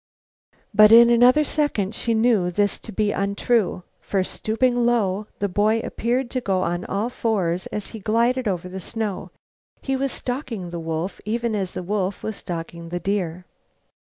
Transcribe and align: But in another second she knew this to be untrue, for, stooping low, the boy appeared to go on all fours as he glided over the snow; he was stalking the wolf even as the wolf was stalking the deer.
But 0.73 0.91
in 0.91 1.11
another 1.11 1.43
second 1.43 1.93
she 1.93 2.15
knew 2.15 2.49
this 2.49 2.79
to 2.79 2.91
be 2.91 3.11
untrue, 3.11 3.83
for, 3.99 4.23
stooping 4.23 4.83
low, 4.83 5.27
the 5.37 5.47
boy 5.47 5.79
appeared 5.81 6.31
to 6.31 6.41
go 6.41 6.63
on 6.63 6.85
all 6.85 7.11
fours 7.11 7.67
as 7.67 7.89
he 7.89 7.99
glided 7.99 8.47
over 8.47 8.67
the 8.67 8.79
snow; 8.79 9.29
he 9.79 9.95
was 9.95 10.11
stalking 10.11 10.71
the 10.71 10.79
wolf 10.79 11.21
even 11.23 11.53
as 11.55 11.73
the 11.73 11.83
wolf 11.83 12.23
was 12.23 12.35
stalking 12.37 12.89
the 12.89 12.99
deer. 12.99 13.45